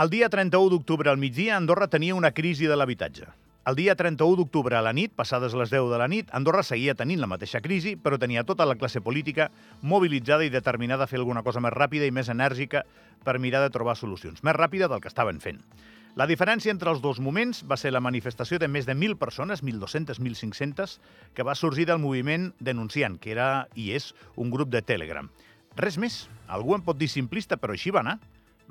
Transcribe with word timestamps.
El 0.00 0.08
dia 0.08 0.30
31 0.32 0.70
d'octubre 0.72 1.10
al 1.10 1.18
migdia, 1.20 1.58
Andorra 1.58 1.86
tenia 1.92 2.14
una 2.16 2.30
crisi 2.32 2.64
de 2.64 2.76
l'habitatge. 2.78 3.26
El 3.68 3.74
dia 3.76 3.92
31 4.00 4.38
d'octubre 4.38 4.78
a 4.78 4.80
la 4.80 4.94
nit, 4.96 5.12
passades 5.12 5.52
les 5.52 5.68
10 5.68 5.90
de 5.90 5.98
la 6.00 6.06
nit, 6.08 6.30
Andorra 6.38 6.62
seguia 6.64 6.94
tenint 6.96 7.20
la 7.20 7.28
mateixa 7.28 7.60
crisi, 7.60 7.92
però 8.00 8.16
tenia 8.16 8.46
tota 8.48 8.64
la 8.64 8.78
classe 8.80 9.02
política 9.04 9.50
mobilitzada 9.82 10.46
i 10.46 10.54
determinada 10.54 11.04
a 11.04 11.10
fer 11.10 11.20
alguna 11.20 11.42
cosa 11.44 11.60
més 11.60 11.76
ràpida 11.76 12.08
i 12.08 12.16
més 12.16 12.32
enèrgica 12.32 12.86
per 13.28 13.36
mirar 13.44 13.60
de 13.60 13.74
trobar 13.76 13.98
solucions. 14.00 14.40
Més 14.40 14.56
ràpida 14.56 14.88
del 14.88 15.04
que 15.04 15.12
estaven 15.12 15.44
fent. 15.44 15.60
La 16.16 16.24
diferència 16.24 16.72
entre 16.72 16.88
els 16.96 17.04
dos 17.04 17.20
moments 17.20 17.60
va 17.68 17.76
ser 17.76 17.92
la 17.92 18.00
manifestació 18.00 18.56
de 18.56 18.72
més 18.72 18.88
de 18.88 18.96
1.000 18.96 19.20
persones, 19.20 19.60
1.200, 19.60 20.16
1.500, 20.16 20.96
que 21.36 21.44
va 21.44 21.58
sorgir 21.58 21.90
del 21.92 22.00
moviment 22.00 22.54
denunciant, 22.58 23.20
que 23.20 23.36
era 23.36 23.68
i 23.76 23.92
és 24.00 24.14
un 24.40 24.48
grup 24.48 24.72
de 24.72 24.80
Telegram. 24.80 25.28
Res 25.76 26.00
més. 26.00 26.22
Algú 26.48 26.72
en 26.72 26.88
pot 26.88 26.96
dir 26.96 27.12
simplista, 27.12 27.60
però 27.60 27.76
així 27.76 27.92
va 27.92 28.00
anar 28.00 28.16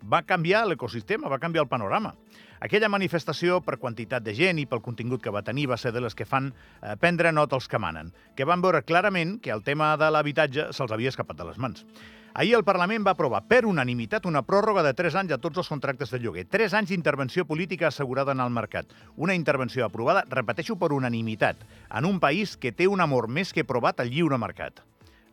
va 0.04 0.24
canviar 0.28 0.66
l'ecosistema, 0.68 1.30
va 1.30 1.40
canviar 1.40 1.66
el 1.66 1.72
panorama. 1.72 2.14
Aquella 2.60 2.90
manifestació, 2.92 3.62
per 3.64 3.78
quantitat 3.80 4.24
de 4.24 4.34
gent 4.36 4.60
i 4.60 4.68
pel 4.68 4.84
contingut 4.84 5.24
que 5.24 5.32
va 5.32 5.44
tenir, 5.48 5.70
va 5.72 5.78
ser 5.80 5.94
de 5.96 6.02
les 6.04 6.16
que 6.16 6.28
fan 6.28 6.52
eh, 6.52 6.96
prendre 7.00 7.32
nota 7.32 7.56
els 7.56 7.70
que 7.72 7.80
manen, 7.80 8.12
que 8.36 8.48
van 8.48 8.62
veure 8.62 8.84
clarament 8.84 9.38
que 9.40 9.54
el 9.56 9.64
tema 9.64 9.94
de 9.98 10.10
l'habitatge 10.12 10.74
se'ls 10.76 10.92
havia 10.92 11.14
escapat 11.14 11.40
de 11.40 11.48
les 11.48 11.58
mans. 11.58 11.86
Ahir 12.34 12.54
el 12.56 12.64
Parlament 12.64 13.06
va 13.08 13.16
aprovar 13.16 13.42
per 13.50 13.64
unanimitat 13.66 14.28
una 14.30 14.44
pròrroga 14.46 14.84
de 14.86 14.94
3 14.94 15.16
anys 15.24 15.34
a 15.34 15.40
tots 15.42 15.58
els 15.64 15.70
contractes 15.72 16.12
de 16.14 16.20
lloguer. 16.22 16.46
3 16.46 16.76
anys 16.78 16.92
d'intervenció 16.92 17.46
política 17.46 17.88
assegurada 17.88 18.36
en 18.36 18.44
el 18.44 18.54
mercat. 18.54 18.92
Una 19.18 19.36
intervenció 19.36 19.86
aprovada, 19.86 20.26
repeteixo, 20.30 20.78
per 20.78 20.92
unanimitat, 20.94 21.64
en 21.90 22.06
un 22.06 22.20
país 22.20 22.56
que 22.58 22.72
té 22.72 22.88
un 22.88 23.02
amor 23.02 23.28
més 23.28 23.52
que 23.54 23.66
provat 23.66 24.00
al 24.00 24.14
lliure 24.14 24.38
mercat. 24.38 24.84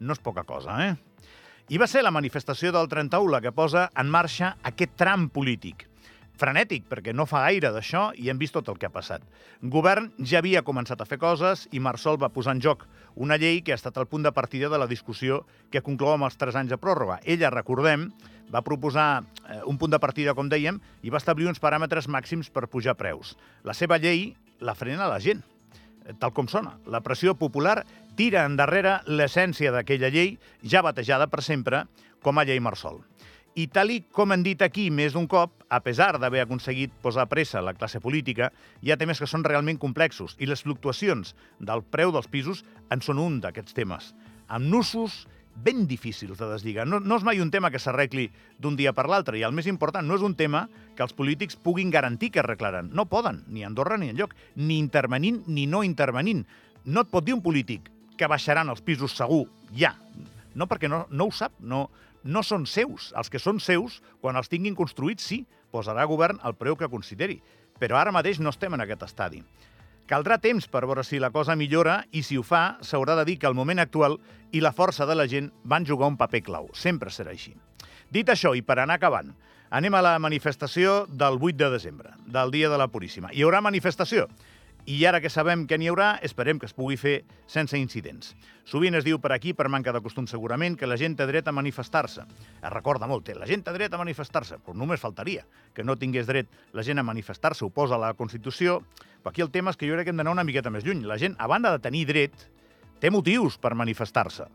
No 0.01 0.17
és 0.17 0.23
poca 0.23 0.45
cosa, 0.45 0.79
eh? 0.87 0.97
I 1.67 1.81
va 1.83 1.89
ser 1.91 2.05
la 2.05 2.13
manifestació 2.15 2.71
del 2.71 2.87
31 2.87 3.27
la 3.33 3.41
que 3.43 3.51
posa 3.51 3.89
en 3.99 4.07
marxa 4.07 4.53
aquest 4.69 4.93
tram 4.95 5.25
polític. 5.35 5.81
Frenètic, 6.39 6.85
perquè 6.87 7.11
no 7.11 7.25
fa 7.27 7.41
gaire 7.43 7.73
d'això 7.75 8.13
i 8.23 8.29
hem 8.31 8.39
vist 8.39 8.55
tot 8.55 8.69
el 8.71 8.79
que 8.79 8.87
ha 8.87 8.93
passat. 8.95 9.25
Govern 9.73 10.13
ja 10.23 10.39
havia 10.39 10.63
començat 10.63 11.03
a 11.03 11.07
fer 11.11 11.19
coses 11.19 11.65
i 11.75 11.83
Marsol 11.83 12.21
va 12.23 12.31
posar 12.31 12.55
en 12.55 12.63
joc 12.63 12.85
una 13.17 13.35
llei 13.43 13.65
que 13.67 13.75
ha 13.75 13.81
estat 13.81 13.99
el 13.99 14.07
punt 14.07 14.23
de 14.23 14.31
partida 14.37 14.71
de 14.71 14.79
la 14.79 14.87
discussió 14.87 15.41
que 15.75 15.83
conclou 15.83 16.15
amb 16.15 16.29
els 16.29 16.39
3 16.39 16.61
anys 16.63 16.71
de 16.71 16.79
pròrroga. 16.79 17.19
Ella, 17.25 17.51
recordem, 17.51 18.13
va 18.55 18.63
proposar 18.63 19.25
eh, 19.25 19.59
un 19.67 19.75
punt 19.75 19.91
de 19.91 19.99
partida, 19.99 20.37
com 20.39 20.47
dèiem, 20.47 20.79
i 21.03 21.11
va 21.11 21.19
establir 21.19 21.51
uns 21.51 21.59
paràmetres 21.59 22.07
màxims 22.07 22.47
per 22.47 22.69
pujar 22.71 22.95
preus. 22.95 23.35
La 23.67 23.75
seva 23.75 23.99
llei 23.99 24.37
la 24.63 24.79
frena 24.79 25.11
la 25.11 25.19
gent 25.19 25.43
tal 26.21 26.33
com 26.33 26.49
sona. 26.49 26.77
La 26.87 27.03
pressió 27.03 27.35
popular 27.35 27.81
tira 28.17 28.47
endarrere 28.49 29.01
l'essència 29.07 29.73
d'aquella 29.75 30.11
llei, 30.11 30.37
ja 30.65 30.83
batejada 30.83 31.29
per 31.31 31.45
sempre 31.45 31.85
com 32.25 32.39
a 32.39 32.47
llei 32.49 32.61
Marsol. 32.61 33.03
I 33.57 33.69
tal 33.73 33.89
i 33.89 34.03
com 34.13 34.35
han 34.35 34.43
dit 34.45 34.61
aquí 34.61 34.91
més 34.93 35.15
d'un 35.17 35.25
cop, 35.33 35.63
a 35.73 35.79
pesar 35.81 36.19
d'haver 36.21 36.43
aconseguit 36.43 36.93
posar 37.01 37.25
pressa 37.31 37.63
la 37.65 37.73
classe 37.73 38.03
política, 38.05 38.51
hi 38.85 38.93
ha 38.93 38.99
temes 39.01 39.23
que 39.23 39.29
són 39.31 39.47
realment 39.47 39.79
complexos 39.81 40.35
i 40.37 40.49
les 40.49 40.61
fluctuacions 40.67 41.33
del 41.57 41.81
preu 41.81 42.13
dels 42.13 42.29
pisos 42.29 42.67
en 42.93 43.01
són 43.01 43.23
un 43.23 43.41
d'aquests 43.41 43.79
temes, 43.79 44.13
amb 44.53 44.69
nusos 44.69 45.25
ben 45.57 45.87
difícils 45.89 46.37
de 46.37 46.51
deslligar. 46.51 46.85
No, 46.85 47.01
no 47.01 47.17
és 47.17 47.25
mai 47.25 47.41
un 47.41 47.49
tema 47.51 47.73
que 47.73 47.81
s'arregli 47.81 48.29
d'un 48.61 48.77
dia 48.77 48.93
per 48.93 49.07
l'altre, 49.09 49.41
i 49.41 49.47
el 49.49 49.57
més 49.57 49.71
important, 49.73 50.05
no 50.05 50.21
és 50.21 50.25
un 50.27 50.37
tema 50.37 50.67
que 50.93 51.07
els 51.07 51.17
polítics 51.17 51.57
puguin 51.57 51.89
garantir 51.89 52.35
que 52.35 52.45
arreglaran. 52.45 52.93
No 52.93 53.09
poden, 53.09 53.41
ni 53.49 53.65
a 53.65 53.73
Andorra 53.73 53.97
ni 53.97 54.13
enlloc, 54.13 54.37
ni 54.57 54.77
intervenint 54.77 55.47
ni 55.49 55.65
no 55.65 55.81
intervenint. 55.81 56.45
No 56.85 57.07
et 57.07 57.11
pot 57.11 57.25
dir 57.25 57.35
un 57.35 57.43
polític 57.43 57.89
que 58.17 58.29
baixaran 58.31 58.71
els 58.73 58.83
pisos 58.83 59.15
segur, 59.17 59.47
ja. 59.77 59.95
No, 60.57 60.67
perquè 60.67 60.89
no, 60.89 61.05
no 61.11 61.29
ho 61.29 61.35
sap, 61.35 61.53
no, 61.61 61.87
no 62.25 62.43
són 62.43 62.67
seus. 62.67 63.13
Els 63.17 63.31
que 63.31 63.41
són 63.43 63.61
seus, 63.61 64.01
quan 64.21 64.37
els 64.41 64.51
tinguin 64.53 64.77
construïts, 64.77 65.25
sí, 65.25 65.45
posarà 65.71 66.07
govern 66.09 66.41
el 66.45 66.57
preu 66.59 66.77
que 66.77 66.91
consideri. 66.91 67.39
Però 67.81 67.99
ara 68.01 68.15
mateix 68.15 68.41
no 68.41 68.53
estem 68.53 68.75
en 68.75 68.85
aquest 68.85 69.05
estadi. 69.07 69.43
Caldrà 70.07 70.39
temps 70.39 70.69
per 70.71 70.85
veure 70.87 71.03
si 71.03 71.19
la 71.19 71.33
cosa 71.35 71.57
millora 71.59 71.99
i 72.15 72.23
si 72.23 72.39
ho 72.39 72.45
fa, 72.47 72.79
s'haurà 72.81 73.17
de 73.19 73.25
dir 73.27 73.41
que 73.43 73.49
el 73.51 73.57
moment 73.59 73.83
actual 73.83 74.21
i 74.55 74.63
la 74.63 74.73
força 74.73 75.07
de 75.07 75.17
la 75.19 75.27
gent 75.27 75.51
van 75.65 75.87
jugar 75.87 76.09
un 76.13 76.17
paper 76.17 76.45
clau. 76.47 76.71
Sempre 76.79 77.11
serà 77.11 77.35
així. 77.35 77.57
Dit 78.15 78.31
això, 78.31 78.55
i 78.55 78.63
per 78.63 78.79
anar 78.79 79.01
acabant, 79.01 79.33
anem 79.75 79.97
a 79.99 80.03
la 80.07 80.15
manifestació 80.23 81.05
del 81.11 81.41
8 81.43 81.59
de 81.59 81.71
desembre, 81.75 82.15
del 82.27 82.55
Dia 82.55 82.71
de 82.71 82.79
la 82.79 82.87
Puríssima. 82.87 83.33
Hi 83.35 83.43
haurà 83.43 83.61
manifestació. 83.61 84.29
I 84.87 85.05
ara 85.05 85.19
que 85.19 85.31
sabem 85.35 85.65
que 85.67 85.75
n'hi 85.83 85.89
haurà, 85.91 86.13
esperem 86.23 86.61
que 86.63 86.69
es 86.69 86.75
pugui 86.75 86.95
fer 86.95 87.17
sense 87.51 87.75
incidents. 87.75 88.37
Sovint 88.71 88.95
es 88.95 89.03
diu 89.03 89.19
per 89.19 89.33
aquí, 89.35 89.51
per 89.51 89.67
manca 89.67 89.91
de 89.91 89.99
costum 90.03 90.29
segurament, 90.31 90.77
que 90.79 90.87
la 90.87 90.95
gent 91.01 91.17
té 91.19 91.27
dret 91.27 91.49
a 91.51 91.55
manifestar-se. 91.55 92.23
Es 92.63 92.71
recorda 92.71 93.09
molt, 93.11 93.27
la 93.35 93.49
gent 93.51 93.65
té 93.67 93.75
dret 93.75 93.95
a 93.95 93.99
manifestar-se, 93.99 94.61
però 94.63 94.79
només 94.79 95.03
faltaria 95.03 95.43
que 95.75 95.83
no 95.83 95.99
tingués 95.99 96.31
dret 96.31 96.47
la 96.73 96.85
gent 96.87 97.03
a 97.03 97.07
manifestar-se, 97.07 97.65
ho 97.67 97.71
posa 97.75 97.99
la 97.99 98.13
Constitució, 98.15 98.79
però 99.25 99.35
aquí 99.35 99.43
el 99.43 99.51
tema 99.51 99.75
és 99.75 99.77
que 99.77 99.91
jo 99.91 99.99
crec 99.99 100.07
que 100.07 100.15
hem 100.15 100.23
d'anar 100.23 100.37
una 100.39 100.47
miqueta 100.47 100.71
més 100.71 100.87
lluny. 100.87 101.03
La 101.03 101.19
gent, 101.19 101.35
a 101.39 101.51
banda 101.51 101.75
de 101.75 101.83
tenir 101.83 102.05
dret, 102.07 102.47
té 103.03 103.11
motius 103.11 103.59
per 103.59 103.75
manifestar-se 103.75 104.47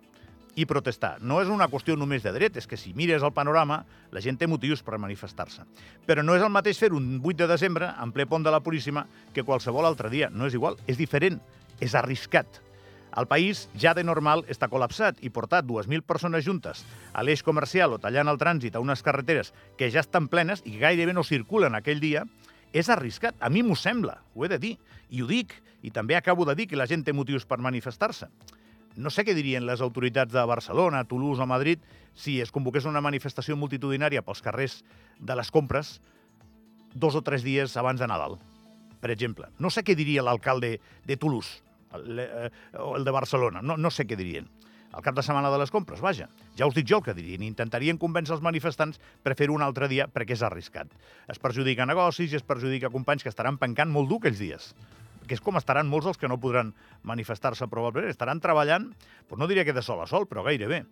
i 0.55 0.65
protestar. 0.67 1.17
No 1.21 1.39
és 1.41 1.49
una 1.51 1.69
qüestió 1.71 1.95
només 1.97 2.23
de 2.23 2.33
dret, 2.35 2.57
és 2.59 2.67
que 2.67 2.79
si 2.79 2.93
mires 2.97 3.23
el 3.23 3.33
panorama, 3.35 3.81
la 4.11 4.23
gent 4.23 4.37
té 4.39 4.49
motius 4.51 4.83
per 4.83 4.99
manifestar-se. 4.99 5.63
Però 6.07 6.23
no 6.25 6.35
és 6.35 6.43
el 6.43 6.51
mateix 6.51 6.79
fer 6.81 6.91
un 6.95 7.21
8 7.21 7.43
de 7.43 7.47
desembre, 7.51 7.91
en 8.01 8.11
ple 8.11 8.27
pont 8.27 8.43
de 8.43 8.51
la 8.51 8.61
Puríssima, 8.63 9.05
que 9.33 9.45
qualsevol 9.47 9.87
altre 9.87 10.11
dia. 10.11 10.29
No 10.29 10.49
és 10.49 10.57
igual, 10.57 10.77
és 10.87 10.99
diferent, 10.99 11.39
és 11.79 11.95
arriscat. 11.95 12.61
El 13.17 13.27
país 13.27 13.65
ja 13.75 13.91
de 13.93 14.05
normal 14.07 14.45
està 14.47 14.69
col·lapsat 14.71 15.19
i 15.19 15.31
portar 15.35 15.65
2.000 15.67 16.05
persones 16.07 16.45
juntes 16.45 16.85
a 17.11 17.25
l'eix 17.27 17.43
comercial 17.43 17.91
o 17.91 17.99
tallant 17.99 18.31
el 18.31 18.39
trànsit 18.39 18.75
a 18.75 18.83
unes 18.83 19.03
carreteres 19.03 19.51
que 19.75 19.89
ja 19.91 19.99
estan 19.99 20.29
plenes 20.31 20.63
i 20.63 20.77
gairebé 20.79 21.11
no 21.11 21.27
circulen 21.27 21.75
aquell 21.75 21.99
dia, 21.99 22.23
és 22.71 22.87
arriscat. 22.87 23.35
A 23.43 23.49
mi 23.51 23.65
m'ho 23.67 23.75
sembla, 23.75 24.21
ho 24.33 24.45
he 24.45 24.51
de 24.51 24.59
dir. 24.59 24.77
I 25.11 25.23
ho 25.23 25.27
dic, 25.27 25.51
i 25.83 25.91
també 25.91 26.15
acabo 26.15 26.45
de 26.47 26.55
dir 26.55 26.69
que 26.71 26.79
la 26.79 26.87
gent 26.87 27.03
té 27.03 27.11
motius 27.11 27.43
per 27.43 27.59
manifestar-se 27.59 28.29
no 28.95 29.09
sé 29.09 29.23
què 29.25 29.35
dirien 29.35 29.65
les 29.65 29.81
autoritats 29.81 30.33
de 30.33 30.43
Barcelona, 30.47 31.05
Toulouse 31.07 31.41
o 31.41 31.47
Madrid 31.47 31.79
si 32.13 32.39
es 32.41 32.51
convoqués 32.51 32.85
una 32.89 33.01
manifestació 33.01 33.55
multitudinària 33.55 34.23
pels 34.25 34.43
carrers 34.43 34.81
de 35.19 35.35
les 35.37 35.51
compres 35.51 35.99
dos 36.93 37.15
o 37.15 37.21
tres 37.23 37.43
dies 37.43 37.77
abans 37.79 38.01
de 38.01 38.07
Nadal, 38.07 38.37
per 38.99 39.11
exemple. 39.13 39.47
No 39.59 39.71
sé 39.71 39.85
què 39.87 39.95
diria 39.95 40.25
l'alcalde 40.25 40.77
de 41.07 41.17
Toulouse 41.17 41.61
el, 41.95 42.19
eh, 42.19 42.49
o 42.79 42.97
el 42.97 43.07
de 43.07 43.15
Barcelona, 43.15 43.61
no, 43.63 43.77
no 43.77 43.91
sé 43.91 44.07
què 44.07 44.19
dirien. 44.19 44.49
Al 44.91 45.03
cap 45.05 45.15
de 45.15 45.23
setmana 45.23 45.47
de 45.47 45.55
les 45.61 45.71
compres, 45.71 46.01
vaja. 46.03 46.25
Ja 46.59 46.67
us 46.67 46.75
dic 46.75 46.89
jo 46.89 46.97
el 46.99 47.03
que 47.05 47.13
dirien. 47.15 47.45
Intentarien 47.47 47.95
convèncer 47.95 48.33
els 48.35 48.43
manifestants 48.43 48.99
per 49.23 49.37
fer-ho 49.39 49.55
un 49.55 49.63
altre 49.63 49.87
dia 49.87 50.09
perquè 50.11 50.35
és 50.35 50.43
arriscat. 50.43 50.91
Es 51.31 51.39
perjudica 51.39 51.87
negocis 51.87 52.33
i 52.33 52.35
es 52.35 52.43
perjudica 52.43 52.91
companys 52.91 53.23
que 53.23 53.31
estaran 53.31 53.55
pencant 53.61 53.87
molt 53.87 54.11
dur 54.11 54.19
aquells 54.19 54.43
dies 54.43 54.73
que 55.27 55.37
és 55.37 55.41
com 55.43 55.57
estaran 55.59 55.89
molts 55.89 56.09
els 56.09 56.19
que 56.19 56.29
no 56.31 56.39
podran 56.41 56.73
manifestar-se 57.07 57.67
probablement. 57.71 58.11
Estaran 58.11 58.41
treballant, 58.43 58.91
doncs 59.29 59.39
no 59.39 59.49
diria 59.49 59.65
que 59.65 59.75
de 59.75 59.83
sol 59.85 60.01
a 60.01 60.07
sol, 60.09 60.27
però 60.29 60.45
gairebé 60.47 60.83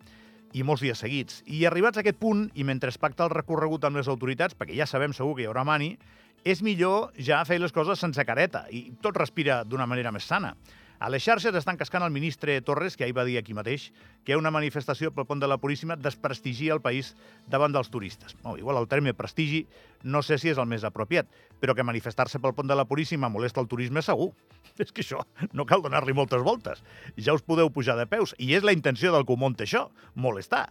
i 0.52 0.64
molts 0.66 0.82
dies 0.82 0.98
seguits. 0.98 1.42
I 1.46 1.64
arribats 1.68 2.00
a 2.00 2.02
aquest 2.02 2.18
punt, 2.18 2.48
i 2.58 2.64
mentre 2.66 2.90
es 2.90 2.98
pacta 2.98 3.26
el 3.26 3.34
recorregut 3.34 3.84
amb 3.86 4.00
les 4.00 4.10
autoritats, 4.10 4.56
perquè 4.58 4.74
ja 4.78 4.88
sabem 4.88 5.14
segur 5.14 5.36
que 5.36 5.44
hi 5.44 5.50
haurà 5.50 5.64
mani, 5.66 5.92
és 6.44 6.62
millor 6.64 7.12
ja 7.20 7.42
fer 7.44 7.60
les 7.60 7.72
coses 7.72 8.00
sense 8.00 8.24
careta 8.24 8.64
i 8.72 8.88
tot 9.02 9.18
respira 9.20 9.60
d'una 9.64 9.86
manera 9.86 10.12
més 10.12 10.26
sana. 10.26 10.54
A 11.00 11.08
les 11.08 11.24
xarxes 11.24 11.56
estan 11.56 11.78
cascant 11.80 12.04
el 12.04 12.12
ministre 12.12 12.58
Torres, 12.60 12.92
que 12.92 13.06
ahir 13.06 13.14
va 13.16 13.22
dir 13.24 13.38
aquí 13.40 13.54
mateix 13.56 13.86
que 14.28 14.36
una 14.36 14.50
manifestació 14.52 15.08
pel 15.16 15.24
pont 15.24 15.40
de 15.40 15.48
la 15.48 15.56
Puríssima 15.56 15.94
desprestigia 15.96 16.74
el 16.74 16.82
país 16.84 17.14
davant 17.48 17.72
dels 17.72 17.88
turistes. 17.88 18.34
Oh, 18.44 18.58
igual 18.60 18.76
el 18.76 18.88
terme 18.88 19.14
prestigi 19.16 19.62
no 20.04 20.20
sé 20.20 20.36
si 20.36 20.50
és 20.52 20.60
el 20.60 20.68
més 20.68 20.84
apropiat, 20.84 21.24
però 21.56 21.72
que 21.72 21.86
manifestar-se 21.88 22.36
pel 22.44 22.52
pont 22.52 22.68
de 22.68 22.76
la 22.76 22.84
Puríssima 22.84 23.30
molesta 23.32 23.64
el 23.64 23.68
turisme 23.72 24.02
segur. 24.04 24.34
És 24.80 24.92
que 24.92 25.00
això 25.00 25.24
no 25.56 25.64
cal 25.64 25.80
donar-li 25.80 26.12
moltes 26.12 26.44
voltes. 26.44 26.84
Ja 27.16 27.32
us 27.32 27.44
podeu 27.48 27.72
pujar 27.72 27.96
de 27.96 28.04
peus, 28.04 28.36
i 28.36 28.52
és 28.56 28.64
la 28.64 28.76
intenció 28.76 29.08
del 29.12 29.24
que 29.24 29.32
ho 29.32 29.40
munta 29.40 29.64
això, 29.64 29.86
molestar. 30.14 30.66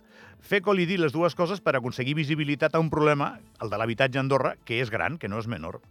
Fer 0.46 0.62
col·lidir 0.62 1.00
les 1.02 1.14
dues 1.14 1.34
coses 1.34 1.58
per 1.58 1.74
aconseguir 1.78 2.14
visibilitat 2.22 2.78
a 2.78 2.82
un 2.86 2.94
problema, 2.94 3.34
el 3.62 3.74
de 3.74 3.82
l'habitatge 3.82 4.22
a 4.22 4.24
Andorra, 4.24 4.56
que 4.62 4.78
és 4.82 4.94
gran, 4.94 5.18
que 5.18 5.30
no 5.30 5.42
és 5.42 5.50
menor. 5.50 5.82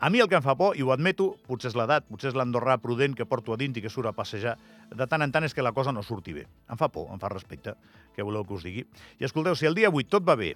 A 0.00 0.08
mi 0.08 0.22
el 0.24 0.30
que 0.32 0.38
em 0.38 0.44
fa 0.44 0.54
por, 0.56 0.78
i 0.80 0.80
ho 0.80 0.94
admeto, 0.94 1.34
potser 1.44 1.68
és 1.68 1.74
l'edat, 1.76 2.06
potser 2.08 2.30
és 2.30 2.36
l'andorrà 2.38 2.78
prudent 2.80 3.12
que 3.12 3.26
porto 3.28 3.52
a 3.52 3.58
dins 3.60 3.76
i 3.76 3.82
que 3.84 3.90
surt 3.92 4.08
a 4.08 4.14
passejar, 4.16 4.54
de 4.88 5.06
tant 5.06 5.20
en 5.20 5.32
tant 5.34 5.44
és 5.44 5.52
que 5.52 5.60
la 5.60 5.74
cosa 5.76 5.92
no 5.92 6.00
surti 6.00 6.32
bé. 6.32 6.46
Em 6.72 6.80
fa 6.80 6.88
por, 6.88 7.10
em 7.12 7.20
fa 7.20 7.28
respecte, 7.28 7.74
que 8.16 8.24
voleu 8.24 8.46
que 8.48 8.56
us 8.56 8.64
digui. 8.64 8.86
I 9.20 9.28
escolteu, 9.28 9.58
si 9.60 9.68
el 9.68 9.76
dia 9.76 9.92
8 9.92 10.08
tot 10.08 10.24
va 10.24 10.38
bé 10.40 10.54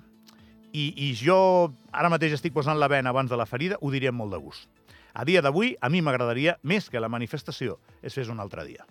i, 0.72 0.86
i 0.96 1.12
jo 1.12 1.36
ara 1.92 2.08
mateix 2.08 2.38
estic 2.38 2.56
posant 2.56 2.80
la 2.80 2.88
vena 2.88 3.12
abans 3.12 3.28
de 3.28 3.36
la 3.36 3.44
ferida, 3.44 3.76
ho 3.84 3.92
diria 3.92 4.16
molt 4.16 4.32
de 4.32 4.40
gust. 4.40 4.64
A 5.12 5.28
dia 5.28 5.44
d'avui, 5.44 5.76
a 5.76 5.92
mi 5.92 6.00
m'agradaria, 6.00 6.56
més 6.64 6.88
que 6.88 7.02
la 7.04 7.12
manifestació, 7.12 7.76
es 8.02 8.16
fes 8.16 8.32
un 8.32 8.40
altre 8.40 8.64
dia. 8.64 8.88